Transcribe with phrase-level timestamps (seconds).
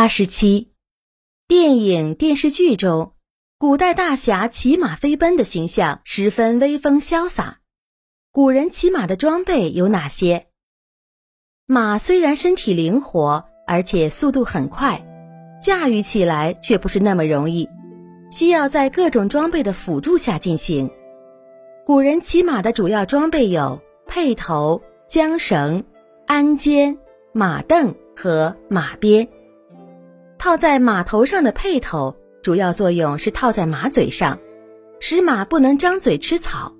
[0.00, 0.72] 八十七，
[1.46, 3.12] 电影、电视剧中，
[3.58, 7.58] 古代大侠骑马飞奔的形象十分威风潇洒。
[8.32, 10.46] 古人骑马的装备有哪些？
[11.66, 15.06] 马虽然身体灵活，而且速度很快，
[15.62, 17.68] 驾驭起来却不是那么容易，
[18.32, 20.90] 需要在各种装备的辅助下进行。
[21.84, 25.84] 古人骑马的主要装备有辔头、缰绳、
[26.26, 26.96] 鞍鞯、
[27.34, 29.28] 马镫和马鞭。
[30.40, 34.38] 套在马头上的辔头，主要作用是套在马嘴上，
[34.98, 36.74] 使马不能张嘴吃草。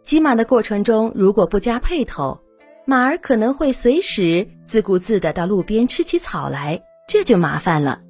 [0.00, 2.40] 骑马的过程中，如果不加辔头，
[2.86, 8.00] 马儿可能会随时自顾自地到路边吃起草来，这就麻烦了。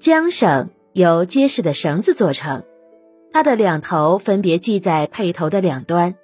[0.00, 2.64] 缰绳由结实的绳子做成，
[3.32, 6.16] 它的两头分别系在辔头的两端，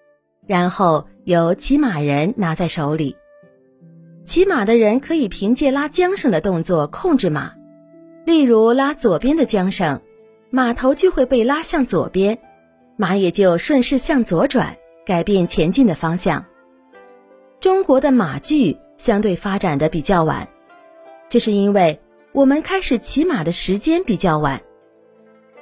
[0.49, 3.17] 然后由骑马人拿在手里。
[4.25, 7.53] 骑马的人可以凭借拉缰绳的动作控制马，
[8.25, 10.01] 例如拉左边的缰绳，
[10.49, 12.39] 马头就会被拉向左边，
[12.97, 16.43] 马也就顺势向左转，改变前进的方向。
[17.61, 20.49] 中国的马具相对发展的比较晚，
[21.29, 22.01] 这是因为
[22.33, 24.63] 我们开始骑马的时间比较晚，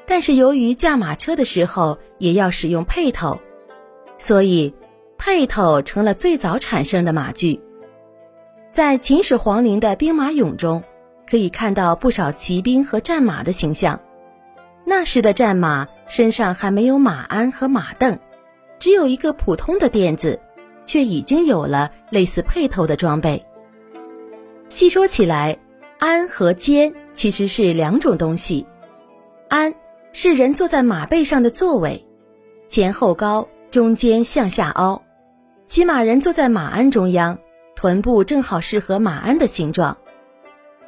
[0.07, 3.41] 但是由于驾马车的时候也要使用辔头，
[4.19, 4.73] 所以
[5.19, 7.61] 辔头成了最早产生的马具。
[8.73, 10.83] 在秦始皇陵的兵马俑中，
[11.29, 14.01] 可以看到不少骑兵和战马的形象。
[14.87, 18.19] 那时的战马身上还没有马鞍和马镫，
[18.79, 20.41] 只有一个普通的垫子，
[20.87, 23.45] 却已经有了类似辔头的装备。
[24.71, 25.59] 细说起来，
[25.99, 28.67] 鞍和肩其实是两种东西。
[29.51, 29.75] 鞍
[30.13, 32.03] 是人坐在马背上的座位，
[32.69, 35.03] 前后高，中间向下凹，
[35.67, 37.39] 骑马人坐在马鞍中央。
[37.83, 39.99] 臀部正好适合马鞍的形状，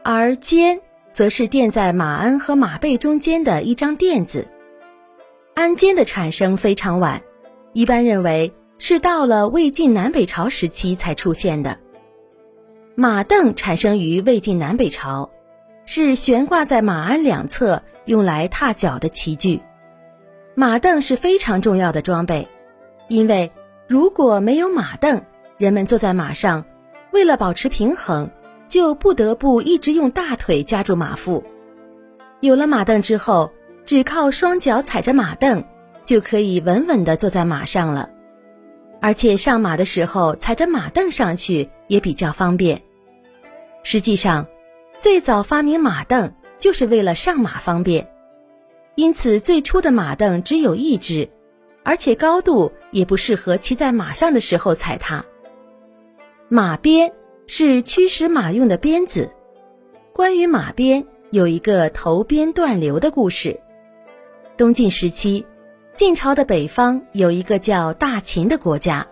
[0.05, 4.47] 而肩则是垫在马鞍和马背中间的一张垫子。
[5.55, 7.21] 鞍肩的产生非常晚，
[7.73, 11.81] 一般认为是到了魏晋南北朝时期才出现的。
[12.95, 15.33] 马镫产生于魏晋南北朝，
[15.87, 19.61] 是悬挂在马鞍两侧用来踏脚的器具。
[20.55, 22.47] 马镫是非常重要的装备，
[23.09, 23.51] 因为
[23.89, 25.23] 如果没有马镫，
[25.59, 26.65] 人们坐在马上。
[27.15, 28.29] 为了保持平衡，
[28.67, 31.45] 就不得不一直用大腿夹住马腹。
[32.41, 33.53] 有了马凳之后，
[33.85, 35.65] 只靠双脚踩着马凳，
[36.03, 38.11] 就可以稳稳地坐在马上了。
[39.01, 42.83] 而且上马的时候踩着马凳上去也比较方便。
[43.85, 44.49] 实际上，
[44.99, 48.09] 最早发明马凳就是为了上马方便，
[48.97, 51.31] 因此最初的马凳只有一只，
[51.85, 55.25] 而且高度也不适合骑在马上的时候踩它。
[56.55, 57.13] 马鞭
[57.49, 59.33] 是驱使马用的鞭子。
[60.13, 63.59] 关于马鞭，有一个头鞭断流的故事。
[64.57, 65.45] 东晋时期，
[65.95, 69.05] 晋朝的北方有一个叫大秦的国家，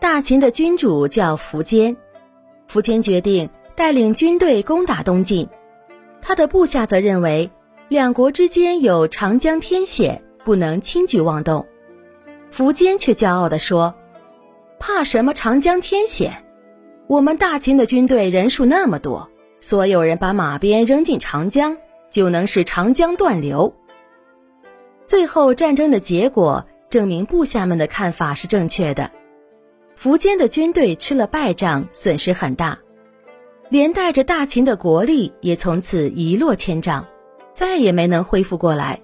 [0.00, 1.96] 大秦的君主叫苻坚。
[2.68, 5.48] 苻坚决定带领军队攻打东晋，
[6.20, 7.48] 他的部下则认为
[7.86, 11.64] 两国之间有长江天险，不能轻举妄动。
[12.52, 13.94] 苻坚却骄傲地说
[14.80, 16.38] ：“怕什么长江天险？”
[17.06, 19.28] 我们大秦的军队人数那么多，
[19.58, 21.76] 所有人把马鞭扔进长江，
[22.10, 23.74] 就能使长江断流。
[25.04, 29.10] 最后战争的结果证明部下们的看法是正确的，
[29.98, 32.78] 苻坚的军队吃了败仗，损失很大，
[33.68, 37.06] 连带着大秦的国力也从此一落千丈，
[37.52, 39.02] 再也没能恢复过来。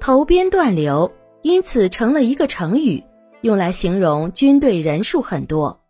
[0.00, 3.04] 头鞭断流，因此成了一个成语，
[3.42, 5.80] 用来形容军队人数很多。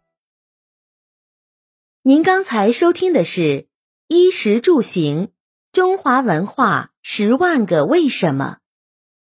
[2.09, 3.41] 您刚才收听的是
[4.07, 5.29] 《衣食住行：
[5.73, 8.57] 中华文化十万个为什么》，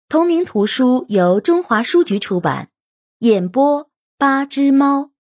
[0.08, 2.70] 同名图书由中华书局出版，
[3.20, 5.12] 演播八只猫。